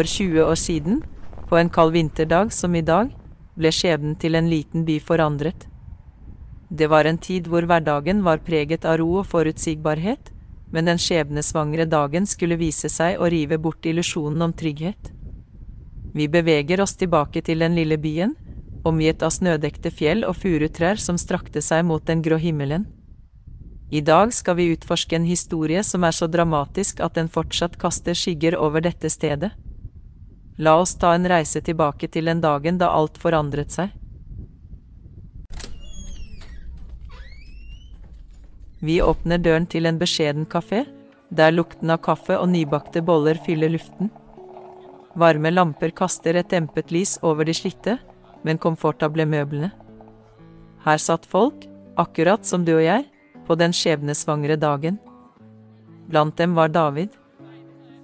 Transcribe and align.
For 0.00 0.08
20 0.08 0.44
år 0.48 0.56
siden, 0.56 1.02
på 1.48 1.58
en 1.60 1.68
kald 1.68 1.92
vinterdag 1.92 2.54
som 2.56 2.72
i 2.74 2.80
dag, 2.80 3.10
ble 3.52 3.68
skjebnen 3.68 4.14
til 4.16 4.38
en 4.38 4.46
liten 4.48 4.86
by 4.88 4.94
forandret. 5.04 5.66
Det 6.72 6.88
var 6.88 7.04
en 7.04 7.18
tid 7.20 7.50
hvor 7.52 7.66
hverdagen 7.68 8.22
var 8.24 8.40
preget 8.46 8.86
av 8.88 8.96
ro 9.02 9.18
og 9.20 9.28
forutsigbarhet, 9.28 10.32
men 10.72 10.88
den 10.88 10.96
skjebnesvangre 10.96 11.84
dagen 11.84 12.24
skulle 12.24 12.56
vise 12.56 12.88
seg 12.88 13.20
å 13.20 13.28
rive 13.28 13.60
bort 13.60 13.84
illusjonen 13.84 14.48
om 14.48 14.56
trygghet. 14.56 15.12
Vi 16.16 16.32
beveger 16.32 16.80
oss 16.80 16.96
tilbake 16.96 17.44
til 17.44 17.60
den 17.60 17.76
lille 17.76 18.00
byen, 18.00 18.32
omgitt 18.88 19.20
av 19.20 19.36
snødekte 19.36 19.92
fjell 19.92 20.24
og 20.24 20.40
furutrær 20.40 20.96
som 20.96 21.20
strakte 21.20 21.60
seg 21.60 21.84
mot 21.84 22.08
den 22.08 22.24
grå 22.24 22.40
himmelen. 22.40 22.88
I 23.92 24.00
dag 24.00 24.32
skal 24.32 24.56
vi 24.56 24.72
utforske 24.72 25.20
en 25.20 25.28
historie 25.28 25.84
som 25.84 26.08
er 26.08 26.16
så 26.16 26.24
dramatisk 26.24 27.04
at 27.04 27.20
den 27.20 27.28
fortsatt 27.28 27.76
kaster 27.76 28.16
skygger 28.16 28.56
over 28.56 28.80
dette 28.80 29.12
stedet. 29.12 29.52
La 30.60 30.76
oss 30.76 30.92
ta 31.00 31.14
en 31.16 31.24
reise 31.24 31.62
tilbake 31.64 32.08
til 32.12 32.28
den 32.28 32.42
dagen 32.44 32.76
da 32.80 32.90
alt 32.92 33.16
forandret 33.20 33.72
seg. 33.72 33.94
Vi 38.84 38.98
åpner 39.00 39.40
døren 39.40 39.66
til 39.68 39.88
en 39.88 40.00
beskjeden 40.00 40.44
kafé, 40.48 40.82
der 41.30 41.54
lukten 41.54 41.92
av 41.92 42.02
kaffe 42.04 42.36
og 42.36 42.48
nybakte 42.52 43.00
boller 43.04 43.40
fyller 43.46 43.72
luften. 43.72 44.12
Varme 45.16 45.52
lamper 45.52 45.96
kaster 45.96 46.36
et 46.36 46.52
dempet 46.52 46.92
lys 46.92 47.16
over 47.22 47.48
de 47.48 47.56
slitte, 47.56 47.96
men 48.44 48.60
komfortable 48.60 49.24
møblene. 49.24 49.72
Her 50.84 51.00
satt 51.00 51.24
folk, 51.28 51.64
akkurat 51.96 52.44
som 52.44 52.68
du 52.68 52.74
og 52.76 52.84
jeg, 52.84 53.08
på 53.48 53.56
den 53.56 53.72
skjebnesvangre 53.76 54.60
dagen. 54.60 55.00
Blant 56.08 56.36
dem 56.36 56.52
var 56.56 56.68
David. 56.68 57.16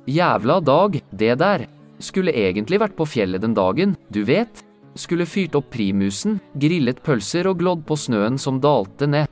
Jævla 0.08 0.60
dag, 0.60 1.02
det 1.12 1.34
der. 1.38 1.68
Skulle 1.98 2.34
egentlig 2.36 2.80
vært 2.80 2.96
på 2.96 3.06
fjellet 3.08 3.42
den 3.42 3.54
dagen, 3.56 3.96
du 4.12 4.22
vet. 4.28 4.62
Skulle 4.96 5.26
fyrt 5.28 5.56
opp 5.56 5.70
primusen, 5.72 6.38
grillet 6.56 7.02
pølser 7.04 7.48
og 7.50 7.58
glodd 7.60 7.84
på 7.88 7.96
snøen 8.00 8.38
som 8.40 8.60
dalte 8.60 9.08
ned. 9.08 9.28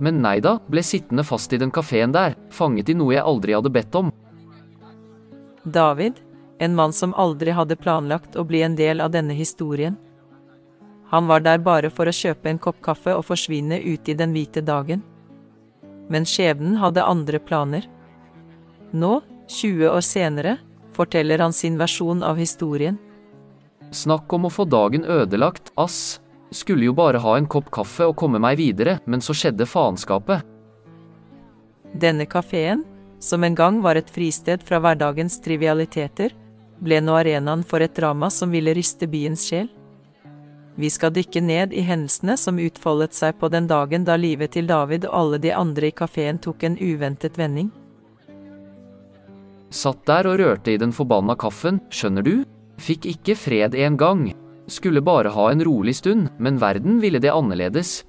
Men 0.00 0.20
nei 0.24 0.38
da, 0.44 0.56
ble 0.68 0.82
sittende 0.84 1.24
fast 1.24 1.52
i 1.52 1.60
den 1.60 1.72
kafeen 1.72 2.12
der, 2.12 2.36
fanget 2.52 2.88
i 2.88 2.96
noe 2.96 3.14
jeg 3.14 3.24
aldri 3.24 3.56
hadde 3.56 3.72
bedt 3.72 3.96
om. 4.00 4.12
David, 5.64 6.20
en 6.60 6.76
mann 6.76 6.92
som 6.92 7.12
aldri 7.20 7.52
hadde 7.56 7.76
planlagt 7.76 8.36
å 8.36 8.44
bli 8.48 8.62
en 8.64 8.76
del 8.76 9.00
av 9.04 9.12
denne 9.12 9.36
historien. 9.36 9.96
Han 11.12 11.26
var 11.28 11.44
der 11.44 11.60
bare 11.60 11.90
for 11.92 12.08
å 12.08 12.14
kjøpe 12.14 12.48
en 12.48 12.60
kopp 12.62 12.80
kaffe 12.84 13.12
og 13.16 13.26
forsvinne 13.28 13.80
ut 13.82 14.08
i 14.08 14.16
den 14.16 14.32
hvite 14.36 14.62
dagen. 14.64 15.02
Men 16.08 16.28
skjebnen 16.28 16.78
hadde 16.80 17.04
andre 17.04 17.40
planer. 17.42 17.86
Nå, 18.92 19.20
20 19.48 19.88
år 19.90 20.04
senere, 20.06 20.56
forteller 20.96 21.38
han 21.38 21.52
sin 21.52 21.78
versjon 21.78 22.22
av 22.22 22.40
historien. 22.40 22.98
Snakk 23.90 24.32
om 24.32 24.46
å 24.46 24.52
få 24.52 24.64
dagen 24.64 25.04
ødelagt, 25.04 25.72
ass. 25.74 26.20
Skulle 26.50 26.88
jo 26.88 26.94
bare 26.94 27.18
ha 27.22 27.36
en 27.38 27.46
kopp 27.46 27.70
kaffe 27.70 28.08
og 28.10 28.16
komme 28.18 28.40
meg 28.42 28.58
videre, 28.58 28.98
men 29.06 29.22
så 29.22 29.34
skjedde 29.34 29.66
faenskapet. 29.66 30.46
Denne 31.94 32.26
kafeen, 32.26 32.84
som 33.18 33.44
en 33.44 33.54
gang 33.54 33.80
var 33.82 33.98
et 33.98 34.10
fristed 34.10 34.62
fra 34.66 34.78
hverdagens 34.82 35.40
trivialiteter, 35.44 36.34
ble 36.80 37.00
nå 37.02 37.18
arenaen 37.18 37.62
for 37.66 37.82
et 37.84 37.94
drama 37.94 38.30
som 38.30 38.50
ville 38.50 38.74
ryste 38.74 39.06
byens 39.10 39.44
sjel. 39.50 39.68
Vi 40.80 40.88
skal 40.90 41.12
dykke 41.12 41.42
ned 41.44 41.74
i 41.76 41.82
hendelsene 41.84 42.38
som 42.40 42.58
utfoldet 42.62 43.14
seg 43.14 43.36
på 43.40 43.50
den 43.52 43.66
dagen 43.68 44.06
da 44.06 44.16
livet 44.16 44.54
til 44.54 44.70
David 44.70 45.04
og 45.08 45.16
alle 45.18 45.40
de 45.42 45.52
andre 45.52 45.90
i 45.90 45.94
kafeen 45.94 46.38
tok 46.40 46.64
en 46.64 46.78
uventet 46.80 47.36
vending. 47.36 47.68
Satt 49.70 50.02
der 50.06 50.26
og 50.26 50.40
rørte 50.40 50.72
i 50.74 50.78
den 50.82 50.92
forbanna 50.92 51.36
kaffen, 51.38 51.78
skjønner 51.94 52.26
du? 52.26 52.34
Fikk 52.80 53.06
ikke 53.06 53.36
fred 53.38 53.76
en 53.78 53.96
gang. 54.00 54.24
Skulle 54.70 55.02
bare 55.02 55.30
ha 55.30 55.50
en 55.50 55.62
rolig 55.66 55.94
stund, 56.00 56.28
men 56.38 56.58
verden 56.58 56.98
ville 57.02 57.20
det 57.22 57.30
annerledes. 57.30 58.02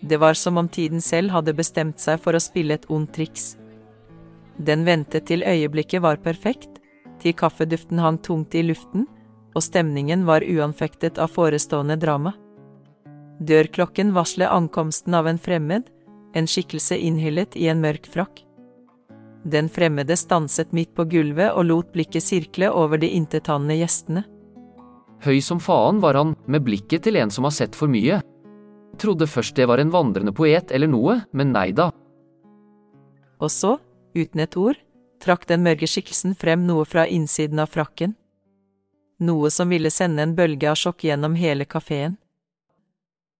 Det 0.00 0.16
var 0.20 0.34
som 0.38 0.56
om 0.56 0.68
tiden 0.68 1.02
selv 1.02 1.34
hadde 1.34 1.56
bestemt 1.58 2.00
seg 2.00 2.20
for 2.22 2.36
å 2.36 2.42
spille 2.42 2.78
et 2.78 2.88
ondt 2.88 3.12
triks. 3.16 3.56
Den 4.58 4.84
ventet 4.86 5.26
til 5.28 5.44
øyeblikket 5.46 6.02
var 6.02 6.22
perfekt, 6.22 6.80
til 7.18 7.34
kaffeduften 7.34 7.98
hang 7.98 8.18
tungt 8.22 8.54
i 8.54 8.62
luften, 8.62 9.06
og 9.56 9.64
stemningen 9.64 10.24
var 10.26 10.46
uanfektet 10.46 11.18
av 11.18 11.32
forestående 11.34 11.98
drama. 11.98 12.34
Dørklokken 13.38 14.14
varslet 14.14 14.50
ankomsten 14.50 15.14
av 15.14 15.28
en 15.30 15.38
fremmed, 15.38 15.88
en 16.34 16.46
skikkelse 16.46 16.98
innhyllet 16.98 17.56
i 17.58 17.68
en 17.70 17.82
mørk 17.82 18.06
frakk. 18.10 18.47
Den 19.44 19.68
fremmede 19.68 20.16
stanset 20.18 20.72
midt 20.74 20.94
på 20.96 21.04
gulvet 21.04 21.52
og 21.52 21.68
lot 21.68 21.92
blikket 21.94 22.24
sirkle 22.24 22.70
over 22.74 22.98
de 22.98 23.10
intetanende 23.14 23.78
gjestene. 23.78 24.24
Høy 25.22 25.38
som 25.42 25.60
faen 25.62 26.00
var 26.02 26.18
han, 26.18 26.34
med 26.46 26.62
blikket 26.66 27.06
til 27.06 27.18
en 27.18 27.30
som 27.30 27.46
har 27.46 27.54
sett 27.54 27.78
for 27.78 27.90
mye. 27.90 28.20
Trodde 28.98 29.26
først 29.30 29.56
det 29.58 29.66
var 29.70 29.78
en 29.82 29.92
vandrende 29.94 30.34
poet 30.34 30.72
eller 30.74 30.90
noe, 30.90 31.20
men 31.32 31.52
nei 31.54 31.70
da. 31.74 31.90
Og 33.38 33.50
så, 33.54 33.76
uten 34.18 34.42
et 34.42 34.56
ord, 34.58 34.78
trakk 35.22 35.46
den 35.50 35.62
mørke 35.66 35.86
skikkelsen 35.90 36.34
frem 36.38 36.66
noe 36.66 36.86
fra 36.86 37.06
innsiden 37.06 37.62
av 37.62 37.70
frakken. 37.74 38.14
Noe 39.22 39.50
som 39.50 39.70
ville 39.70 39.90
sende 39.90 40.22
en 40.22 40.34
bølge 40.38 40.70
av 40.70 40.78
sjokk 40.78 41.06
gjennom 41.06 41.34
hele 41.38 41.66
kafeen. 41.66 42.18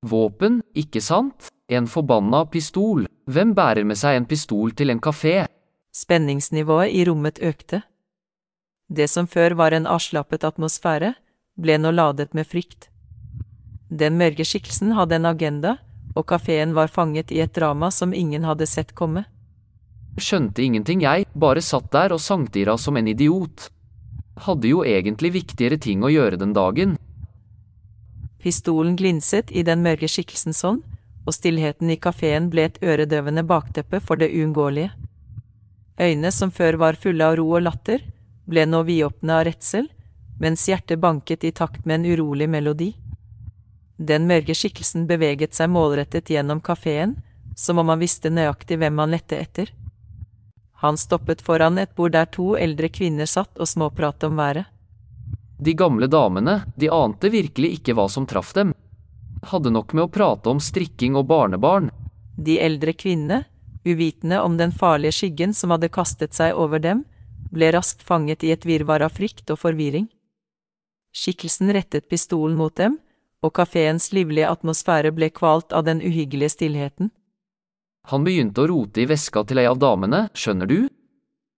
Våpen, 0.07 0.61
ikke 0.79 1.03
sant? 1.03 1.51
En 1.71 1.87
forbanna 1.91 2.45
pistol. 2.51 3.07
Hvem 3.31 3.55
bærer 3.55 3.87
med 3.87 3.99
seg 3.99 4.19
en 4.19 4.27
pistol 4.27 4.73
til 4.75 4.91
en 4.95 5.03
kafé? 5.03 5.45
Spenningsnivået 5.99 6.93
i 6.95 7.05
rommet 7.09 7.41
økte. 7.43 7.83
Det 8.89 9.09
som 9.11 9.27
før 9.27 9.57
var 9.59 9.75
en 9.75 9.87
avslappet 9.91 10.45
atmosfære, 10.47 11.15
ble 11.59 11.79
nå 11.83 11.91
ladet 11.91 12.37
med 12.39 12.47
frykt. 12.47 12.87
Den 13.91 14.19
mørke 14.21 14.47
skikkelsen 14.47 14.95
hadde 14.95 15.17
en 15.19 15.27
agenda, 15.27 15.75
og 16.15 16.27
kafeen 16.31 16.75
var 16.77 16.93
fanget 16.93 17.33
i 17.35 17.41
et 17.43 17.55
drama 17.57 17.91
som 17.91 18.15
ingen 18.15 18.47
hadde 18.47 18.69
sett 18.71 18.95
komme. 18.95 19.25
Skjønte 20.19 20.63
ingenting, 20.63 21.03
jeg, 21.03 21.27
bare 21.35 21.63
satt 21.63 21.91
der 21.95 22.15
og 22.15 22.23
sangtira 22.23 22.79
som 22.79 22.97
en 22.97 23.11
idiot. 23.11 23.69
Hadde 24.47 24.71
jo 24.71 24.85
egentlig 24.87 25.33
viktigere 25.35 25.81
ting 25.83 26.07
å 26.07 26.13
gjøre 26.15 26.39
den 26.39 26.55
dagen. 26.55 26.95
Pistolen 28.39 28.95
glinset 28.97 29.51
i 29.51 29.67
den 29.67 29.83
mørke 29.83 30.07
skikkelsens 30.07 30.63
hånd, 30.63 30.87
og 31.27 31.35
stillheten 31.35 31.91
i 31.91 31.99
kafeen 31.99 32.49
ble 32.55 32.71
et 32.71 32.83
øredøvende 32.83 33.43
bakteppe 33.43 33.99
for 34.01 34.21
det 34.21 34.31
uunngåelige. 34.31 34.95
Øynene 36.01 36.31
som 36.33 36.51
før 36.55 36.79
var 36.79 36.99
fulle 37.01 37.27
av 37.27 37.37
ro 37.41 37.49
og 37.57 37.65
latter, 37.67 38.03
ble 38.49 38.65
nå 38.67 38.85
vidåpne 38.87 39.35
av 39.35 39.47
redsel, 39.49 39.89
mens 40.39 40.69
hjertet 40.71 41.01
banket 41.03 41.45
i 41.45 41.53
takt 41.53 41.87
med 41.87 42.01
en 42.01 42.13
urolig 42.13 42.49
melodi. 42.49 42.93
Den 43.99 44.29
mørke 44.31 44.55
skikkelsen 44.55 45.09
beveget 45.11 45.59
seg 45.59 45.73
målrettet 45.75 46.31
gjennom 46.31 46.63
kafeen, 46.63 47.17
som 47.59 47.81
om 47.83 47.91
han 47.91 47.99
visste 47.99 48.31
nøyaktig 48.31 48.79
hvem 48.79 49.03
han 49.03 49.11
lette 49.17 49.37
etter. 49.37 49.73
Han 50.79 50.97
stoppet 50.97 51.43
foran 51.43 51.79
et 51.83 51.95
bord 51.99 52.15
der 52.15 52.29
to 52.31 52.53
eldre 52.55 52.89
kvinner 52.95 53.27
satt 53.27 53.59
og 53.59 53.67
småpratet 53.67 54.29
om 54.31 54.39
været. 54.39 54.69
De 55.59 55.75
gamle 55.75 56.07
damene, 56.07 56.61
de 56.79 56.87
ante 56.95 57.33
virkelig 57.35 57.81
ikke 57.81 57.97
hva 57.99 58.07
som 58.07 58.29
traff 58.31 58.53
dem. 58.55 58.71
Hadde 59.51 59.73
nok 59.75 59.91
med 59.93 60.05
å 60.05 60.13
prate 60.15 60.47
om 60.53 60.61
strikking 60.63 61.19
og 61.19 61.27
barnebarn. 61.27 61.91
De 62.39 62.61
eldre 62.63 62.95
kvinnene, 62.95 63.43
uvitende 63.85 64.41
om 64.43 64.57
den 64.59 64.73
farlige 64.73 65.15
skyggen 65.21 65.55
som 65.55 65.75
hadde 65.75 65.91
kastet 65.93 66.35
seg 66.35 66.57
over 66.57 66.83
dem, 66.83 67.05
ble 67.53 67.71
raskt 67.73 68.03
fanget 68.05 68.45
i 68.45 68.53
et 68.53 68.67
virvar 68.69 69.05
av 69.05 69.15
frykt 69.17 69.51
og 69.51 69.61
forvirring. 69.63 70.09
Skikkelsen 71.15 71.73
rettet 71.73 72.09
pistolen 72.09 72.57
mot 72.59 72.75
dem, 72.77 72.99
og 73.43 73.55
kafeens 73.55 74.11
livlige 74.13 74.49
atmosfære 74.51 75.13
ble 75.15 75.31
kvalt 75.31 75.73
av 75.73 75.87
den 75.87 76.03
uhyggelige 76.03 76.57
stillheten. 76.57 77.13
Han 78.09 78.25
begynte 78.25 78.65
å 78.65 78.71
rote 78.71 79.03
i 79.03 79.09
veska 79.09 79.45
til 79.45 79.61
ei 79.63 79.69
av 79.69 79.79
damene, 79.81 80.29
skjønner 80.35 80.69
du? 80.69 80.89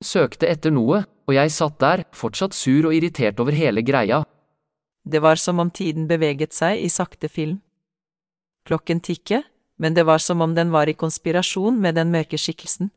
Søkte 0.05 0.49
etter 0.50 0.72
noe, 0.75 1.05
og 1.28 1.37
jeg 1.37 1.52
satt 1.55 1.78
der, 1.82 2.05
fortsatt 2.17 2.56
sur 2.56 2.88
og 2.88 2.94
irritert 2.96 3.40
over 3.43 3.55
hele 3.55 3.84
greia. 3.87 4.25
Det 5.05 5.20
var 5.22 5.38
som 5.40 5.61
om 5.62 5.70
tiden 5.70 6.08
beveget 6.11 6.52
seg 6.56 6.81
i 6.82 6.88
sakte 6.93 7.28
film. 7.28 7.61
Klokken 8.67 9.00
tikket, 9.00 9.46
men 9.81 9.97
det 9.97 10.05
var 10.05 10.21
som 10.21 10.43
om 10.44 10.55
den 10.55 10.71
var 10.71 10.88
i 10.88 10.94
konspirasjon 10.94 11.79
med 11.81 11.97
den 11.97 12.11
mørke 12.12 12.37
skikkelsen. 12.38 12.91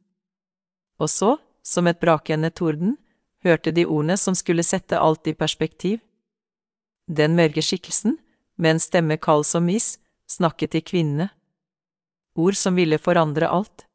Og 1.00 1.10
så, 1.10 1.38
som 1.64 1.88
et 1.88 2.02
brakende 2.02 2.50
torden, 2.52 2.98
hørte 3.44 3.72
de 3.72 3.86
ordene 3.86 4.18
som 4.20 4.36
skulle 4.36 4.66
sette 4.68 5.00
alt 5.00 5.28
i 5.32 5.34
perspektiv. 5.34 6.02
Den 7.08 7.38
mørke 7.40 7.64
skikkelsen, 7.64 8.18
med 8.60 8.76
en 8.76 8.84
stemme 8.84 9.18
kald 9.18 9.48
som 9.48 9.70
is, 9.72 9.98
snakket 10.28 10.76
til 10.76 10.84
kvinnene. 10.84 11.30
Ord 12.36 12.58
som 12.60 12.76
ville 12.76 13.00
forandre 13.00 13.48
alt. 13.48 13.86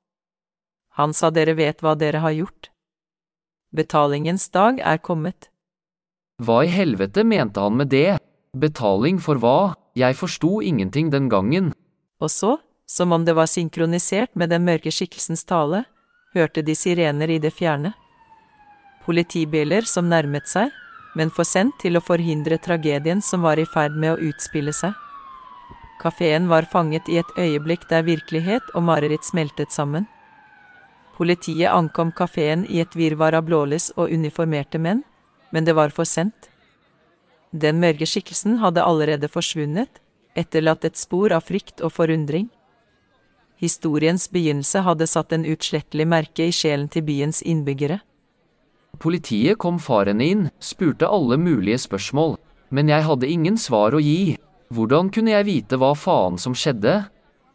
Han 0.97 1.13
sa 1.13 1.31
dere 1.31 1.55
vet 1.59 1.83
hva 1.85 1.93
dere 1.99 2.23
har 2.25 2.35
gjort. 2.35 2.71
Betalingens 3.75 4.49
dag 4.49 4.81
er 4.81 4.97
kommet. 4.99 5.51
Hva 6.41 6.63
i 6.65 6.73
helvete 6.73 7.25
mente 7.27 7.61
han 7.61 7.77
med 7.77 7.93
det? 7.93 8.17
Betaling 8.57 9.21
for 9.21 9.37
hva? 9.43 9.75
Jeg 9.99 10.17
forsto 10.17 10.63
ingenting 10.65 11.13
den 11.13 11.29
gangen. 11.29 11.75
Og 12.23 12.31
så, 12.33 12.57
som 12.89 13.13
om 13.13 13.25
det 13.25 13.35
var 13.37 13.47
synkronisert 13.47 14.35
med 14.35 14.49
den 14.49 14.65
mørke 14.65 14.91
skikkelsens 14.91 15.45
tale, 15.45 15.85
hørte 16.35 16.63
de 16.65 16.75
sirener 16.75 17.29
i 17.29 17.39
det 17.39 17.53
fjerne. 17.53 17.93
Politibiler 19.05 19.85
som 19.89 20.09
nærmet 20.09 20.49
seg, 20.49 20.73
men 21.17 21.31
for 21.35 21.45
sent 21.45 21.77
til 21.83 21.99
å 21.99 22.05
forhindre 22.05 22.59
tragedien 22.65 23.21
som 23.25 23.45
var 23.45 23.61
i 23.61 23.67
ferd 23.69 23.97
med 23.97 24.15
å 24.15 24.31
utspille 24.31 24.73
seg. 24.73 24.97
Kafeen 26.01 26.49
var 26.49 26.69
fanget 26.73 27.09
i 27.11 27.19
et 27.21 27.31
øyeblikk 27.37 27.89
der 27.91 28.07
virkelighet 28.07 28.75
og 28.75 28.87
mareritt 28.89 29.27
smeltet 29.27 29.75
sammen. 29.75 30.07
Politiet 31.19 31.73
ankom 31.73 32.13
kafeen 32.15 32.65
i 32.71 32.81
et 32.81 32.95
virvar 32.97 33.35
av 33.35 33.49
blålys 33.49 33.91
og 33.97 34.13
uniformerte 34.15 34.79
menn, 34.79 35.03
men 35.51 35.67
det 35.67 35.75
var 35.75 35.91
for 35.91 36.07
sent. 36.07 36.49
Den 37.51 37.81
mørke 37.83 38.07
skikkelsen 38.07 38.61
hadde 38.63 38.85
allerede 38.85 39.29
forsvunnet, 39.33 40.01
etterlatt 40.39 40.85
et 40.87 41.01
spor 41.01 41.35
av 41.35 41.49
frykt 41.49 41.83
og 41.83 41.93
forundring. 41.97 42.47
Historiens 43.59 44.29
begynnelse 44.31 44.85
hadde 44.87 45.07
satt 45.11 45.33
en 45.35 45.47
utslettelig 45.47 46.07
merke 46.07 46.47
i 46.47 46.55
sjelen 46.55 46.87
til 46.89 47.03
byens 47.09 47.43
innbyggere. 47.43 47.99
Politiet 49.03 49.59
kom 49.59 49.81
farende 49.83 50.27
inn, 50.27 50.45
spurte 50.63 51.11
alle 51.11 51.37
mulige 51.39 51.79
spørsmål, 51.83 52.37
men 52.71 52.89
jeg 52.91 53.07
hadde 53.07 53.31
ingen 53.31 53.59
svar 53.59 53.95
å 53.95 54.03
gi. 54.03 54.39
Hvordan 54.71 55.11
kunne 55.11 55.35
jeg 55.35 55.49
vite 55.49 55.79
hva 55.81 55.93
faen 55.99 56.39
som 56.39 56.55
skjedde? 56.55 57.09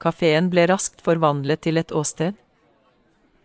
Kafeen 0.04 0.50
ble 0.52 0.68
raskt 0.68 1.04
forvandlet 1.04 1.64
til 1.64 1.80
et 1.80 1.92
åsted. 1.96 2.36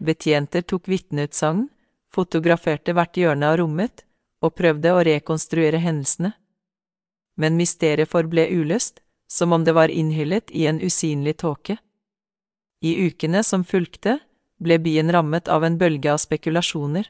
Betjenter 0.02 0.62
tok 0.66 0.88
vitneutsagn, 0.90 1.68
fotograferte 2.10 2.94
hvert 2.94 3.18
hjørne 3.18 3.50
av 3.50 3.58
rommet 3.60 4.04
og 4.42 4.54
prøvde 4.58 4.94
å 4.94 5.02
rekonstruere 5.06 5.78
hendelsene. 5.82 6.32
Men 7.38 7.58
mysteriet 7.58 8.10
forble 8.10 8.48
uløst, 8.50 8.98
som 9.30 9.52
om 9.52 9.62
det 9.66 9.74
var 9.76 9.92
innhyllet 9.92 10.50
i 10.50 10.66
en 10.66 10.80
usynlig 10.82 11.36
tåke. 11.42 11.76
I 12.78 12.94
ukene 13.08 13.42
som 13.42 13.64
fulgte, 13.66 14.20
ble 14.62 14.78
byen 14.82 15.10
rammet 15.14 15.48
av 15.50 15.64
en 15.66 15.78
bølge 15.78 16.12
av 16.12 16.20
spekulasjoner. 16.22 17.08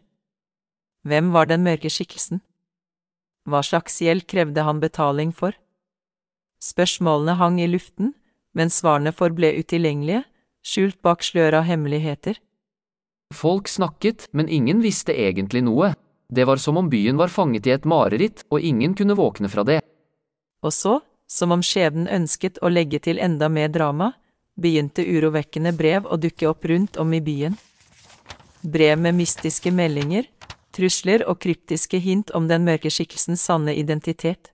Hvem 1.08 1.32
var 1.32 1.48
den 1.48 1.64
mørke 1.64 1.90
skikkelsen? 1.92 2.40
Hva 3.48 3.60
slags 3.64 4.00
gjeld 4.04 4.26
krevde 4.28 4.64
han 4.64 4.80
betaling 4.80 5.32
for? 5.32 5.56
Spørsmålene 6.64 7.36
hang 7.40 7.60
i 7.60 7.68
luften, 7.68 8.14
men 8.56 8.72
svarene 8.72 9.12
forble 9.12 9.52
utilgjengelige, 9.60 10.24
skjult 10.64 10.98
bak 11.04 11.24
slør 11.24 11.60
av 11.60 11.68
hemmeligheter. 11.68 12.40
Folk 13.36 13.68
snakket, 13.68 14.26
men 14.32 14.48
ingen 14.48 14.80
visste 14.84 15.12
egentlig 15.12 15.62
noe. 15.64 15.92
Det 16.32 16.44
var 16.48 16.60
som 16.60 16.76
om 16.80 16.88
byen 16.92 17.20
var 17.20 17.32
fanget 17.32 17.68
i 17.68 17.74
et 17.76 17.84
mareritt, 17.88 18.44
og 18.52 18.64
ingen 18.64 18.96
kunne 18.96 19.16
våkne 19.16 19.52
fra 19.52 19.64
det. 19.68 19.82
Og 20.64 20.72
så, 20.72 20.98
som 21.28 21.52
om 21.52 21.62
skjebnen 21.64 22.08
ønsket 22.08 22.60
å 22.64 22.72
legge 22.72 23.00
til 23.04 23.20
enda 23.20 23.48
mer 23.52 23.68
drama, 23.72 24.14
begynte 24.58 25.04
urovekkende 25.06 25.72
brev 25.76 26.06
å 26.06 26.18
dukke 26.20 26.48
opp 26.50 26.66
rundt 26.68 26.98
om 26.98 27.14
i 27.14 27.22
byen. 27.22 27.56
Brev 28.62 28.98
med 28.98 29.14
mystiske 29.14 29.70
meldinger, 29.70 30.26
trusler 30.74 31.24
og 31.30 31.38
kryptiske 31.42 32.00
hint 32.02 32.32
om 32.34 32.48
den 32.50 32.66
mørke 32.66 32.90
skikkelsens 32.90 33.44
sanne 33.46 33.74
identitet. 33.78 34.52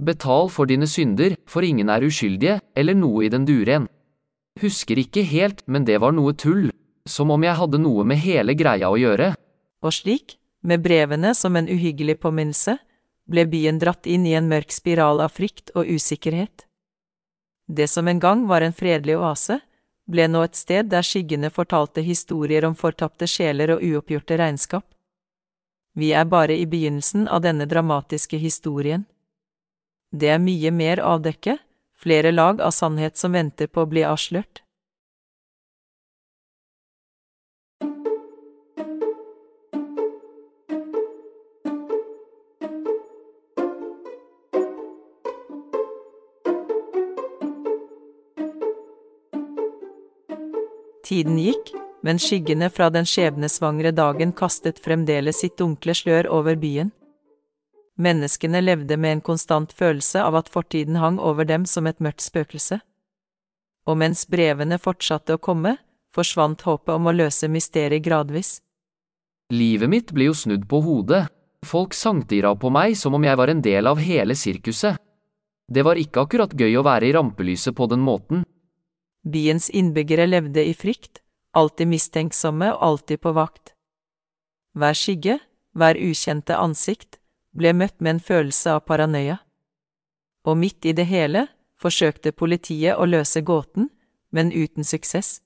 Betal 0.00 0.48
for 0.48 0.68
dine 0.68 0.88
synder, 0.88 1.36
for 1.48 1.64
ingen 1.64 1.90
er 1.92 2.04
uskyldige, 2.06 2.60
eller 2.76 2.96
noe 2.96 3.26
i 3.26 3.32
den 3.32 3.44
duren. 3.48 3.88
Husker 4.60 5.00
ikke 5.00 5.24
helt, 5.28 5.60
men 5.68 5.84
det 5.84 6.00
var 6.00 6.14
noe 6.16 6.32
tull, 6.32 6.70
som 7.08 7.32
om 7.32 7.44
jeg 7.44 7.56
hadde 7.56 7.80
noe 7.80 8.04
med 8.08 8.20
hele 8.22 8.56
greia 8.56 8.88
å 8.88 8.96
gjøre. 9.00 9.34
Og 9.84 9.92
slik, 9.92 10.38
med 10.64 10.82
brevene 10.84 11.34
som 11.36 11.56
en 11.56 11.68
uhyggelig 11.68 12.18
påminnelse, 12.20 12.78
ble 13.30 13.44
byen 13.48 13.78
dratt 13.80 14.08
inn 14.10 14.26
i 14.26 14.34
en 14.36 14.48
mørk 14.50 14.72
spiral 14.74 15.22
av 15.24 15.36
frykt 15.36 15.72
og 15.76 15.88
usikkerhet. 15.88 16.66
Det 17.72 17.88
som 17.88 18.08
en 18.08 18.18
gang 18.18 18.46
var 18.46 18.60
en 18.60 18.72
fredelig 18.74 19.14
oase, 19.18 19.60
ble 20.10 20.26
nå 20.26 20.42
et 20.42 20.58
sted 20.58 20.88
der 20.90 21.06
skyggene 21.06 21.52
fortalte 21.54 22.02
historier 22.02 22.64
om 22.66 22.74
fortapte 22.74 23.28
sjeler 23.30 23.76
og 23.76 23.84
uoppgjorte 23.86 24.38
regnskap. 24.40 24.86
Vi 25.94 26.10
er 26.10 26.26
bare 26.26 26.56
i 26.58 26.66
begynnelsen 26.66 27.28
av 27.28 27.44
denne 27.46 27.68
dramatiske 27.70 28.40
historien. 28.42 29.04
Det 30.10 30.32
er 30.34 30.42
mye 30.42 30.72
mer 30.74 30.98
å 30.98 31.14
avdekke, 31.18 31.58
flere 31.94 32.32
lag 32.34 32.60
av 32.60 32.74
sannhet 32.74 33.20
som 33.20 33.38
venter 33.38 33.70
på 33.70 33.84
å 33.84 33.90
bli 33.90 34.02
avslørt. 34.02 34.64
Tiden 51.10 51.40
gikk, 51.42 51.72
men 52.06 52.20
skyggene 52.22 52.68
fra 52.70 52.86
den 52.94 53.06
skjebnesvangre 53.08 53.90
dagen 53.90 54.30
kastet 54.30 54.76
fremdeles 54.78 55.40
sitt 55.42 55.56
dunkle 55.58 55.90
slør 55.98 56.28
over 56.30 56.54
byen. 56.54 56.92
Menneskene 57.98 58.60
levde 58.62 58.94
med 58.96 59.16
en 59.16 59.22
konstant 59.26 59.72
følelse 59.74 60.22
av 60.22 60.38
at 60.38 60.48
fortiden 60.48 61.00
hang 61.02 61.18
over 61.18 61.48
dem 61.48 61.64
som 61.66 61.88
et 61.90 61.98
mørkt 61.98 62.22
spøkelse. 62.22 62.78
Og 63.90 63.98
mens 63.98 64.22
brevene 64.30 64.78
fortsatte 64.78 65.34
å 65.34 65.42
komme, 65.42 65.74
forsvant 66.14 66.62
håpet 66.62 66.94
om 66.94 67.10
å 67.10 67.16
løse 67.16 67.50
mysteriet 67.50 68.06
gradvis. 68.06 68.60
Livet 69.50 69.90
mitt 69.90 70.14
ble 70.14 70.30
jo 70.30 70.36
snudd 70.38 70.68
på 70.70 70.78
hodet. 70.86 71.24
Folk 71.66 71.98
sankte 71.98 72.38
på 72.54 72.70
meg 72.70 72.94
som 72.94 73.18
om 73.18 73.26
jeg 73.26 73.36
var 73.36 73.50
en 73.50 73.66
del 73.66 73.90
av 73.90 73.98
hele 73.98 74.38
sirkuset. 74.38 74.94
Det 75.66 75.82
var 75.82 75.98
ikke 75.98 76.22
akkurat 76.22 76.54
gøy 76.54 76.78
å 76.78 76.86
være 76.86 77.10
i 77.10 77.12
rampelyset 77.18 77.74
på 77.74 77.90
den 77.90 77.98
måten. 77.98 78.46
Byens 79.22 79.68
innbyggere 79.70 80.26
levde 80.26 80.64
i 80.64 80.74
frykt, 80.74 81.20
alltid 81.52 81.90
mistenksomme 81.90 82.72
og 82.72 82.82
alltid 82.84 83.20
på 83.20 83.32
vakt. 83.36 83.74
Hver 84.72 84.96
skygge, 84.96 85.38
hver 85.76 85.98
ukjente 85.98 86.56
ansikt, 86.56 87.18
ble 87.52 87.72
møtt 87.74 88.00
med 88.00 88.16
en 88.16 88.22
følelse 88.24 88.76
av 88.78 88.84
paranoia. 88.86 89.40
Og 90.46 90.56
midt 90.56 90.86
i 90.86 90.94
det 90.96 91.08
hele 91.10 91.48
forsøkte 91.80 92.32
politiet 92.32 92.96
å 92.96 93.04
løse 93.08 93.42
gåten, 93.44 93.90
men 94.30 94.52
uten 94.54 94.86
suksess. 94.86 95.40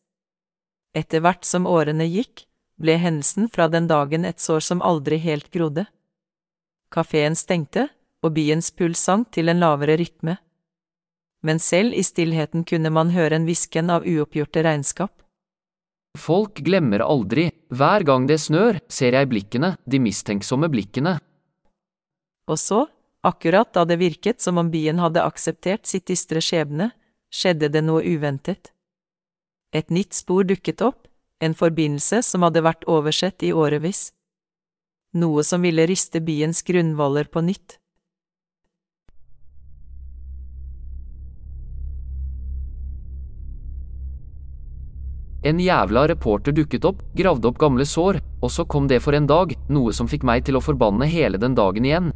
Etter 0.95 1.25
hvert 1.25 1.45
som 1.49 1.67
årene 1.67 2.07
gikk, 2.07 2.47
ble 2.79 2.99
hendelsen 3.01 3.49
fra 3.51 3.67
den 3.71 3.89
dagen 3.91 4.25
et 4.25 4.43
sår 4.43 4.63
som 4.63 4.83
aldri 4.83 5.19
helt 5.23 5.51
grodde. 5.51 5.87
Kafeen 6.95 7.35
stengte, 7.35 7.89
og 8.23 8.37
byens 8.37 8.71
puls 8.71 9.03
sank 9.03 9.33
til 9.35 9.51
en 9.51 9.61
lavere 9.61 9.99
rytme 10.01 10.39
men 11.45 11.61
selv 11.61 11.93
i 11.93 12.03
stillheten 12.03 12.65
kunne 12.65 12.91
man 12.91 13.13
høre 13.13 13.37
en 13.37 13.45
hvisken 13.45 13.93
av 13.93 14.07
uoppgjorte 14.09 14.65
regnskap. 14.65 15.13
Folk 16.17 16.63
glemmer 16.65 17.03
aldri, 17.05 17.51
hver 17.75 18.05
gang 18.07 18.27
det 18.31 18.39
snør, 18.41 18.79
ser 18.89 19.17
jeg 19.19 19.29
blikkene, 19.29 19.75
de 19.85 20.01
mistenksomme 20.01 20.71
blikkene. 20.73 21.19
Og 22.49 22.61
så, 22.61 22.85
akkurat 23.27 23.73
da 23.75 23.85
det 23.89 23.99
virket 24.01 24.41
som 24.41 24.61
om 24.63 24.71
byen 24.71 25.03
hadde 25.03 25.25
akseptert 25.25 25.91
sitt 25.91 26.07
dystre 26.09 26.41
skjebne, 26.45 26.93
skjedde 27.35 27.69
det 27.75 27.83
noe 27.83 28.05
uventet. 28.07 28.71
Et 29.75 29.91
nytt 29.91 30.15
spor 30.15 30.47
dukket 30.47 30.85
opp, 30.87 31.09
en 31.43 31.57
forbindelse 31.59 32.23
som 32.23 32.47
hadde 32.47 32.63
vært 32.63 32.87
oversett 32.87 33.43
i 33.43 33.51
årevis. 33.53 34.13
Noe 35.19 35.43
som 35.47 35.67
ville 35.67 35.87
riste 35.91 36.23
byens 36.23 36.63
grunnvoller 36.67 37.27
på 37.27 37.43
nytt. 37.43 37.81
En 45.45 45.59
jævla 45.61 46.07
reporter 46.09 46.55
dukket 46.57 46.87
opp, 46.89 47.03
gravde 47.17 47.49
opp 47.51 47.59
gamle 47.61 47.85
sår, 47.85 48.17
og 48.41 48.51
så 48.51 48.65
kom 48.65 48.87
det 48.89 49.03
for 49.05 49.13
en 49.17 49.27
dag, 49.29 49.53
noe 49.69 49.93
som 49.93 50.09
fikk 50.09 50.25
meg 50.25 50.47
til 50.47 50.57
å 50.57 50.63
forbanne 50.65 51.05
hele 51.05 51.41
den 51.41 51.57
dagen 51.57 51.85
igjen. 51.85 52.13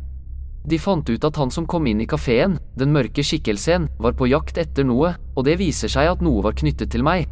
De 0.69 0.79
fant 0.81 1.09
ut 1.09 1.25
at 1.25 1.37
han 1.37 1.51
som 1.53 1.67
kom 1.69 1.87
inn 1.89 2.01
i 2.01 2.09
kafeen, 2.09 2.57
den 2.77 2.93
mørke 2.93 3.25
skikkelsen, 3.25 3.89
var 4.01 4.17
på 4.17 4.29
jakt 4.33 4.59
etter 4.61 4.85
noe, 4.85 5.15
og 5.37 5.45
det 5.45 5.59
viser 5.61 5.93
seg 5.93 6.09
at 6.09 6.25
noe 6.25 6.43
var 6.45 6.57
knyttet 6.57 6.93
til 6.93 7.05
meg. 7.05 7.29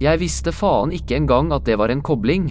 Jeg 0.00 0.20
visste 0.20 0.52
faen 0.52 0.92
ikke 0.96 1.16
engang 1.16 1.52
at 1.52 1.64
det 1.68 1.76
var 1.80 1.92
en 1.92 2.00
kobling. 2.04 2.50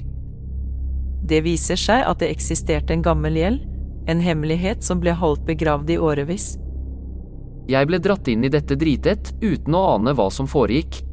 Det 1.29 1.43
viser 1.45 1.77
seg 1.77 2.05
at 2.05 2.21
det 2.21 2.29
eksisterte 2.33 2.93
en 2.93 3.05
gammel 3.05 3.37
gjeld, 3.37 3.61
en 4.09 4.21
hemmelighet 4.21 4.85
som 4.85 5.01
ble 5.01 5.13
holdt 5.17 5.45
begravd 5.45 5.93
i 5.93 5.97
årevis. 6.01 6.55
Jeg 7.69 7.85
ble 7.85 7.99
dratt 8.01 8.29
inn 8.29 8.45
i 8.45 8.49
dette 8.53 8.77
dritet, 8.81 9.33
uten 9.41 9.77
å 9.77 9.83
ane 9.95 10.15
hva 10.17 10.29
som 10.33 10.49
foregikk. 10.49 11.03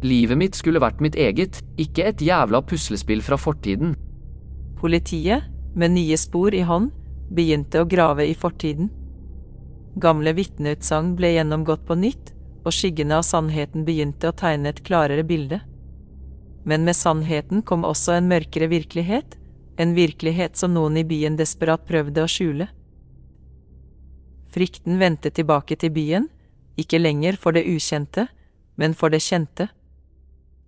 Livet 0.00 0.38
mitt 0.40 0.56
skulle 0.56 0.80
vært 0.80 1.00
mitt 1.04 1.16
eget, 1.20 1.58
ikke 1.76 2.06
et 2.08 2.22
jævla 2.24 2.62
puslespill 2.64 3.20
fra 3.24 3.36
fortiden. 3.36 3.92
Politiet, 4.80 5.44
med 5.76 5.92
nye 5.92 6.16
spor 6.16 6.54
i 6.56 6.62
hånd, 6.64 6.88
begynte 7.30 7.82
å 7.82 7.88
grave 7.88 8.24
i 8.26 8.34
fortiden. 8.34 8.88
Gamle 10.00 10.32
vitneutsagn 10.34 11.12
ble 11.18 11.34
gjennomgått 11.34 11.84
på 11.86 11.98
nytt, 12.00 12.32
og 12.64 12.72
skyggene 12.72 13.18
av 13.20 13.26
sannheten 13.28 13.84
begynte 13.84 14.30
å 14.30 14.36
tegne 14.36 14.72
et 14.72 14.82
klarere 14.86 15.24
bilde. 15.26 15.60
Men 16.64 16.84
med 16.84 16.96
sannheten 16.96 17.62
kom 17.66 17.84
også 17.88 18.16
en 18.16 18.28
mørkere 18.30 18.68
virkelighet, 18.72 19.36
en 19.80 19.94
virkelighet 19.96 20.56
som 20.60 20.74
noen 20.76 20.98
i 21.00 21.04
byen 21.08 21.36
desperat 21.36 21.86
prøvde 21.88 22.24
å 22.24 22.28
skjule. 22.28 22.68
Frykten 24.50 24.98
vendte 25.00 25.30
tilbake 25.30 25.76
til 25.80 25.92
byen, 25.94 26.28
ikke 26.80 27.00
lenger 27.00 27.36
for 27.40 27.56
det 27.56 27.66
ukjente, 27.68 28.26
men 28.80 28.96
for 28.96 29.12
det 29.12 29.22
kjente. 29.24 29.68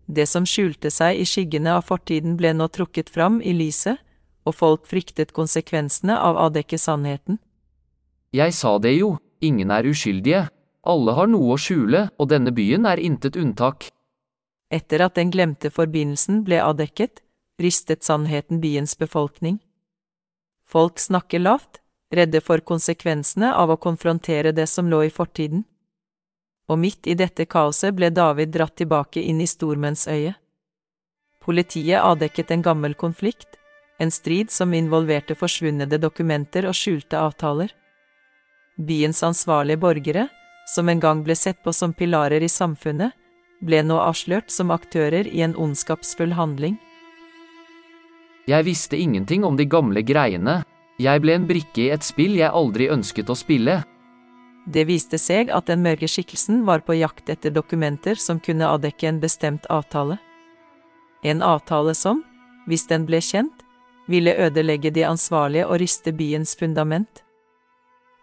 Det 0.06 0.26
som 0.26 0.46
skjulte 0.48 0.90
seg 0.90 1.20
i 1.20 1.26
skyggene 1.28 1.76
av 1.78 1.86
fortiden 1.86 2.36
ble 2.36 2.52
nå 2.56 2.68
trukket 2.68 3.10
fram 3.10 3.40
i 3.42 3.54
lyset, 3.56 4.00
og 4.42 4.56
folk 4.58 4.86
fryktet 4.90 5.32
konsekvensene 5.36 6.16
av 6.18 6.36
å 6.36 6.48
avdekke 6.48 6.78
sannheten. 6.78 7.38
Jeg 8.34 8.54
sa 8.56 8.78
det 8.82 8.96
jo, 8.96 9.16
ingen 9.40 9.70
er 9.70 9.86
uskyldige. 9.86 10.46
Alle 10.82 11.14
har 11.14 11.28
noe 11.30 11.54
å 11.54 11.60
skjule, 11.60 12.08
og 12.18 12.30
denne 12.32 12.50
byen 12.50 12.88
er 12.90 12.98
intet 12.98 13.36
unntak. 13.38 13.86
Etter 14.72 15.04
at 15.04 15.14
den 15.14 15.30
glemte 15.30 15.70
forbindelsen 15.70 16.42
ble 16.46 16.58
avdekket, 16.64 17.20
ristet 17.62 18.02
sannheten 18.02 18.58
byens 18.62 18.96
befolkning. 18.98 19.60
Folk 20.66 20.98
snakker 20.98 21.44
lavt, 21.44 21.82
redde 22.12 22.40
for 22.40 22.64
konsekvensene 22.64 23.52
av 23.54 23.70
å 23.70 23.78
konfrontere 23.78 24.54
det 24.56 24.66
som 24.66 24.88
lå 24.90 25.04
i 25.06 25.12
fortiden. 25.12 25.66
Og 26.70 26.78
midt 26.78 27.08
i 27.10 27.16
dette 27.18 27.46
kaoset 27.50 27.94
ble 27.96 28.10
David 28.14 28.52
dratt 28.54 28.76
tilbake 28.78 29.22
inn 29.22 29.40
i 29.42 29.48
stormennsøyet. 29.50 30.38
Politiet 31.42 31.98
avdekket 31.98 32.52
en 32.54 32.62
gammel 32.62 32.94
konflikt, 32.94 33.58
en 33.98 34.10
strid 34.10 34.50
som 34.50 34.74
involverte 34.74 35.34
forsvunne 35.34 35.88
dokumenter 35.90 36.68
og 36.70 36.76
skjulte 36.78 37.18
avtaler. 37.18 37.72
Byens 38.78 39.22
ansvarlige 39.26 39.80
borgere, 39.82 40.28
som 40.66 40.88
en 40.88 41.00
gang 41.02 41.22
ble 41.26 41.34
sett 41.36 41.58
på 41.64 41.74
som 41.74 41.92
pilarer 41.92 42.42
i 42.42 42.48
samfunnet, 42.48 43.12
ble 43.62 43.82
nå 43.82 43.98
avslørt 44.02 44.50
som 44.50 44.70
aktører 44.74 45.26
i 45.26 45.42
en 45.42 45.54
ondskapsfull 45.58 46.34
handling. 46.38 46.78
Jeg 48.50 48.66
visste 48.66 48.98
ingenting 48.98 49.44
om 49.44 49.58
de 49.58 49.68
gamle 49.70 50.02
greiene. 50.02 50.62
Jeg 50.98 51.22
ble 51.22 51.36
en 51.38 51.46
brikke 51.46 51.84
i 51.84 51.92
et 51.94 52.02
spill 52.02 52.34
jeg 52.38 52.50
aldri 52.50 52.88
ønsket 52.90 53.30
å 53.30 53.38
spille. 53.38 53.82
Det 54.64 54.84
viste 54.86 55.18
seg 55.18 55.50
at 55.50 55.66
den 55.66 55.82
mørke 55.82 56.06
skikkelsen 56.06 56.62
var 56.66 56.84
på 56.86 56.94
jakt 56.94 57.30
etter 57.32 57.50
dokumenter 57.50 58.14
som 58.14 58.38
kunne 58.40 58.68
avdekke 58.68 59.08
en 59.08 59.18
bestemt 59.22 59.66
avtale. 59.66 60.18
En 61.22 61.42
avtale 61.42 61.94
som, 61.98 62.22
hvis 62.66 62.86
den 62.86 63.06
ble 63.06 63.18
kjent, 63.22 63.64
ville 64.06 64.34
ødelegge 64.38 64.90
de 64.94 65.04
ansvarlige 65.06 65.66
og 65.66 65.80
riste 65.82 66.12
byens 66.14 66.54
fundament. 66.58 67.22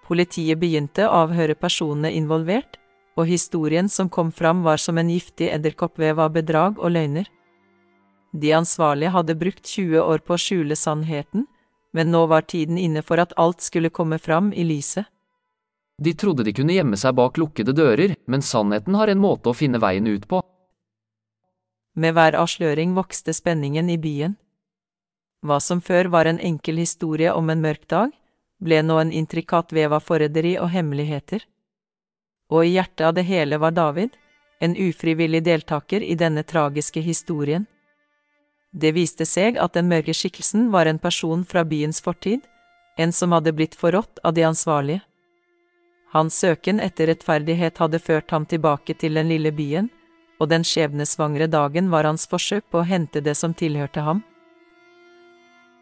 Politiet 0.07 0.59
begynte 0.59 1.07
å 1.07 1.25
avhøre 1.25 1.55
personene 1.59 2.11
involvert, 2.15 2.79
og 3.19 3.27
historien 3.27 3.89
som 3.91 4.09
kom 4.09 4.31
fram 4.31 4.63
var 4.63 4.79
som 4.79 4.97
en 4.97 5.11
giftig 5.11 5.51
edderkoppvev 5.51 6.19
av 6.23 6.33
bedrag 6.33 6.79
og 6.79 6.95
løgner. 6.95 7.27
De 8.31 8.53
ansvarlige 8.55 9.11
hadde 9.11 9.35
brukt 9.35 9.65
20 9.65 9.99
år 9.99 10.23
på 10.23 10.35
å 10.35 10.39
skjule 10.39 10.75
sannheten, 10.75 11.47
men 11.91 12.11
nå 12.13 12.25
var 12.31 12.47
tiden 12.47 12.77
inne 12.77 13.01
for 13.03 13.19
at 13.19 13.33
alt 13.37 13.61
skulle 13.65 13.91
komme 13.91 14.19
fram 14.21 14.53
i 14.53 14.63
lyset. 14.63 15.09
De 15.99 16.13
trodde 16.13 16.43
de 16.47 16.53
kunne 16.55 16.73
gjemme 16.73 16.97
seg 16.97 17.15
bak 17.17 17.37
lukkede 17.37 17.73
dører, 17.75 18.15
men 18.25 18.41
sannheten 18.41 18.95
har 18.95 19.11
en 19.11 19.19
måte 19.19 19.51
å 19.51 19.57
finne 19.57 19.81
veien 19.83 20.07
ut 20.07 20.27
på. 20.31 20.39
Med 21.99 22.15
hver 22.15 22.37
avsløring 22.39 22.93
vokste 22.95 23.35
spenningen 23.35 23.89
i 23.91 23.97
byen. 23.99 24.37
Hva 25.43 25.59
som 25.59 25.81
før 25.83 26.07
var 26.13 26.29
en 26.29 26.39
enkel 26.39 26.79
historie 26.79 27.33
om 27.35 27.49
en 27.51 27.63
mørk 27.63 27.87
dag, 27.91 28.13
ble 28.63 28.79
nå 28.83 28.99
en 28.99 29.11
intrikat 29.11 29.73
vev 29.75 29.95
av 29.95 30.03
forræderi 30.07 30.55
og 30.59 30.71
hemmeligheter. 30.71 31.43
Og 32.51 32.65
i 32.65 32.73
hjertet 32.77 33.05
av 33.07 33.13
det 33.15 33.25
hele 33.27 33.59
var 33.59 33.75
David, 33.75 34.15
en 34.59 34.75
ufrivillig 34.75 35.43
deltaker 35.43 36.03
i 36.03 36.15
denne 36.19 36.43
tragiske 36.43 37.03
historien. 37.03 37.67
Det 38.71 38.91
viste 38.95 39.25
seg 39.25 39.57
at 39.57 39.75
den 39.75 39.87
mørke 39.91 40.13
skikkelsen 40.15 40.69
var 40.71 40.87
en 40.87 40.99
person 40.99 41.43
fra 41.43 41.63
byens 41.63 42.01
fortid, 42.03 42.41
en 42.99 43.11
som 43.15 43.31
hadde 43.31 43.55
blitt 43.55 43.75
forrådt 43.79 44.19
av 44.23 44.35
de 44.35 44.43
ansvarlige. 44.47 45.03
Hans 46.13 46.39
søken 46.41 46.79
etter 46.81 47.11
rettferdighet 47.11 47.77
hadde 47.77 47.99
ført 48.01 48.31
ham 48.33 48.47
tilbake 48.49 48.95
til 48.97 49.19
den 49.19 49.29
lille 49.29 49.51
byen, 49.53 49.91
og 50.39 50.49
den 50.49 50.65
skjebnesvangre 50.65 51.49
dagen 51.51 51.91
var 51.91 52.07
hans 52.07 52.25
forsøk 52.31 52.65
på 52.71 52.81
å 52.81 52.87
hente 52.87 53.21
det 53.21 53.35
som 53.37 53.53
tilhørte 53.53 54.01
ham. 54.01 54.23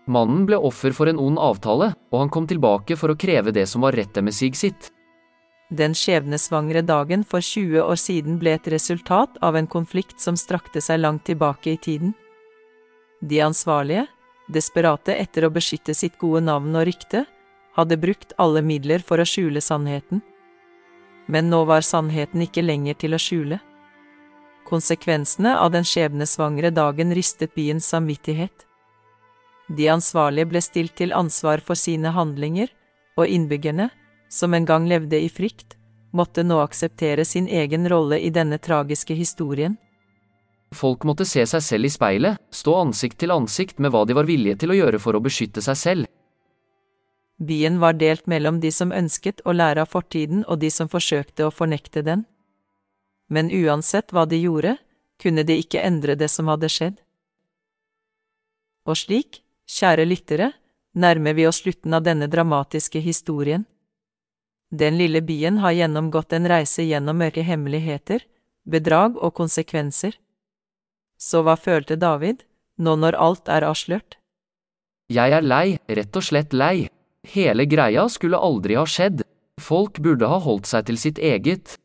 Mannen 0.08 0.46
ble 0.48 0.60
offer 0.60 0.94
for 0.96 1.12
en 1.12 1.20
ond 1.20 1.40
avtale, 1.40 1.92
og 2.12 2.22
han 2.22 2.32
kom 2.32 2.48
tilbake 2.48 2.96
for 3.00 3.12
å 3.12 3.20
kreve 3.20 3.54
det 3.56 3.68
som 3.68 3.84
var 3.84 3.96
rettet 3.96 4.24
med 4.24 4.36
sig 4.36 4.56
sitt. 4.56 4.92
Den 5.68 5.92
skjebnesvangre 5.96 6.82
dagen 6.88 7.26
for 7.28 7.44
20 7.44 7.84
år 7.84 8.00
siden 8.00 8.38
ble 8.40 8.54
et 8.56 8.70
resultat 8.72 9.36
av 9.44 9.58
en 9.60 9.68
konflikt 9.68 10.24
som 10.24 10.40
strakte 10.40 10.80
seg 10.84 11.02
langt 11.04 11.26
tilbake 11.28 11.74
i 11.74 11.80
tiden. 11.80 12.14
De 13.20 13.42
ansvarlige, 13.44 14.06
desperate 14.48 15.16
etter 15.20 15.44
å 15.44 15.52
beskytte 15.52 15.96
sitt 15.96 16.16
gode 16.20 16.46
navn 16.48 16.72
og 16.76 16.88
rykte, 16.88 17.26
hadde 17.78 17.98
brukt 18.02 18.34
alle 18.42 18.64
midler 18.66 19.04
for 19.06 19.22
å 19.22 19.28
skjule 19.28 19.62
sannheten. 19.62 20.24
Men 21.28 21.52
nå 21.52 21.64
var 21.70 21.86
sannheten 21.86 22.44
ikke 22.46 22.66
lenger 22.66 22.98
til 23.04 23.14
å 23.14 23.22
skjule. 23.22 23.60
Konsekvensene 24.68 25.54
av 25.60 25.72
den 25.72 25.86
skjebnesvangre 25.88 26.72
dagen 26.76 27.14
ristet 27.16 27.54
byens 27.56 27.88
samvittighet. 27.88 28.66
De 29.68 29.90
ansvarlige 29.92 30.50
ble 30.52 30.62
stilt 30.64 30.96
til 31.00 31.14
ansvar 31.16 31.64
for 31.64 31.80
sine 31.80 32.14
handlinger, 32.16 32.72
og 33.18 33.28
innbyggerne, 33.28 33.90
som 34.30 34.54
en 34.54 34.66
gang 34.68 34.88
levde 34.88 35.20
i 35.20 35.30
frykt, 35.32 35.76
måtte 36.16 36.44
nå 36.44 36.60
akseptere 36.64 37.26
sin 37.26 37.48
egen 37.48 37.88
rolle 37.90 38.20
i 38.20 38.30
denne 38.32 38.58
tragiske 38.58 39.16
historien. 39.16 39.78
Folk 40.76 41.06
måtte 41.08 41.26
se 41.26 41.46
seg 41.48 41.64
selv 41.64 41.88
i 41.88 41.92
speilet, 41.92 42.40
stå 42.52 42.76
ansikt 42.82 43.20
til 43.24 43.32
ansikt 43.32 43.80
med 43.80 43.94
hva 43.94 44.04
de 44.08 44.16
var 44.18 44.28
villige 44.28 44.64
til 44.64 44.74
å 44.74 44.80
gjøre 44.80 45.00
for 45.00 45.16
å 45.16 45.24
beskytte 45.24 45.64
seg 45.64 45.80
selv. 45.80 46.08
Byen 47.38 47.80
var 47.80 47.94
delt 47.94 48.26
mellom 48.26 48.60
de 48.60 48.72
som 48.74 48.92
ønsket 48.92 49.44
å 49.46 49.54
lære 49.54 49.84
av 49.86 49.92
fortiden 49.94 50.44
og 50.48 50.60
de 50.64 50.72
som 50.74 50.90
forsøkte 50.90 51.46
å 51.46 51.54
fornekte 51.54 52.02
den. 52.02 52.26
Men 53.30 53.52
uansett 53.54 54.14
hva 54.14 54.26
de 54.26 54.40
gjorde, 54.42 54.78
kunne 55.22 55.44
de 55.44 55.58
ikke 55.62 55.84
endre 55.84 56.16
det 56.16 56.30
som 56.34 56.50
hadde 56.50 56.70
skjedd. 56.70 56.98
Og 58.88 58.98
slik, 58.98 59.42
kjære 59.70 60.06
lyttere, 60.08 60.52
nærmer 60.98 61.36
vi 61.38 61.46
oss 61.48 61.62
slutten 61.62 61.94
av 61.94 62.06
denne 62.06 62.30
dramatiske 62.32 63.02
historien. 63.04 63.68
Den 64.72 64.98
lille 64.98 65.22
byen 65.22 65.62
har 65.64 65.76
gjennomgått 65.78 66.34
en 66.34 66.48
reise 66.50 66.84
gjennom 66.84 67.20
mørke 67.22 67.44
hemmeligheter, 67.46 68.24
bedrag 68.66 69.18
og 69.22 69.36
konsekvenser. 69.38 70.18
Så 71.18 71.44
hva 71.46 71.56
følte 71.58 71.96
David, 71.96 72.44
nå 72.78 72.96
når 72.96 73.18
alt 73.18 73.50
er 73.50 73.66
avslørt? 73.68 74.18
Jeg 75.14 75.32
er 75.32 75.46
lei, 75.46 75.80
rett 75.88 76.16
og 76.20 76.26
slett 76.26 76.54
lei. 76.54 76.90
Hele 77.28 77.66
greia 77.66 78.08
skulle 78.10 78.38
aldri 78.38 78.78
ha 78.80 78.86
skjedd. 78.88 79.24
Folk 79.62 80.00
burde 80.00 80.28
ha 80.30 80.38
holdt 80.40 80.70
seg 80.70 80.88
til 80.88 81.00
sitt 81.02 81.20
eget. 81.20 81.76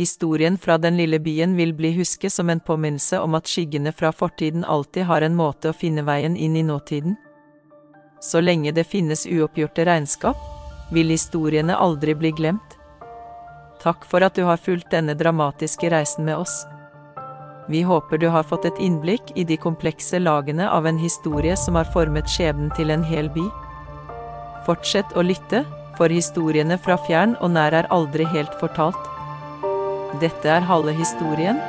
Historien 0.00 0.56
fra 0.58 0.78
den 0.80 0.96
lille 0.96 1.18
byen 1.20 1.56
vil 1.58 1.74
bli 1.76 1.90
husket 1.98 2.32
som 2.32 2.48
en 2.48 2.62
påminnelse 2.64 3.18
om 3.20 3.34
at 3.36 3.50
skyggene 3.50 3.92
fra 3.92 4.12
fortiden 4.16 4.64
alltid 4.64 5.04
har 5.10 5.26
en 5.26 5.36
måte 5.36 5.68
å 5.68 5.76
finne 5.76 6.06
veien 6.06 6.36
inn 6.36 6.56
i 6.56 6.64
nåtiden. 6.64 7.18
Så 8.20 8.40
lenge 8.40 8.72
det 8.72 8.86
finnes 8.88 9.26
uoppgjorte 9.28 9.84
regnskap, 9.84 10.40
vil 10.92 11.12
historiene 11.12 11.76
aldri 11.76 12.14
bli 12.16 12.32
glemt. 12.32 12.76
Takk 13.82 14.04
for 14.08 14.24
at 14.24 14.36
du 14.36 14.46
har 14.48 14.60
fulgt 14.60 14.92
denne 14.92 15.14
dramatiske 15.16 15.92
reisen 15.92 16.24
med 16.24 16.40
oss. 16.40 16.62
Vi 17.70 17.82
håper 17.82 18.18
du 18.18 18.26
har 18.28 18.42
fått 18.42 18.64
et 18.66 18.78
innblikk 18.82 19.28
i 19.38 19.44
de 19.46 19.54
komplekse 19.56 20.18
lagene 20.18 20.66
av 20.66 20.88
en 20.90 20.96
historie 20.98 21.54
som 21.56 21.76
har 21.78 21.86
formet 21.94 22.26
skjebnen 22.26 22.72
til 22.74 22.90
en 22.90 23.04
hel 23.06 23.30
by. 23.30 23.44
Fortsett 24.66 25.14
å 25.14 25.22
lytte, 25.22 25.62
for 25.94 26.10
historiene 26.10 26.80
fra 26.82 26.98
fjern 27.06 27.36
og 27.38 27.52
nær 27.54 27.76
er 27.78 27.90
aldri 27.94 28.26
helt 28.34 28.56
fortalt. 28.58 28.98
Dette 30.18 30.50
er 30.50 30.66
halve 30.66 30.96
historien. 30.98 31.62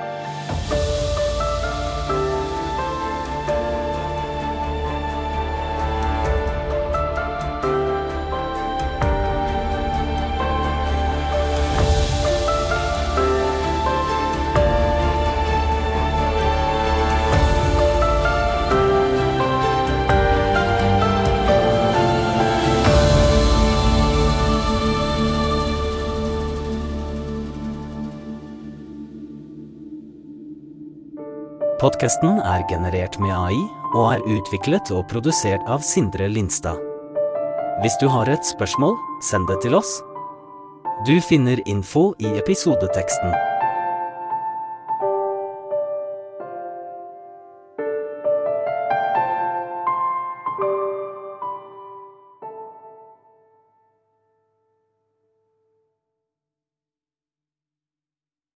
Podkasten 31.81 32.35
er 32.45 32.61
generert 32.69 33.15
med 33.17 33.31
AI 33.33 33.57
og 33.97 34.11
er 34.11 34.25
utviklet 34.29 34.91
og 34.93 35.07
produsert 35.09 35.63
av 35.65 35.81
Sindre 35.81 36.27
Lindstad. 36.29 36.77
Hvis 37.81 37.95
du 37.97 38.05
har 38.05 38.29
et 38.29 38.45
spørsmål, 38.45 38.93
send 39.25 39.49
det 39.49 39.57
til 39.63 39.73
oss. 39.73 39.95
Du 41.09 41.15
finner 41.25 41.57
info 41.65 42.11
i 42.21 42.35
episodeteksten. 42.37 43.33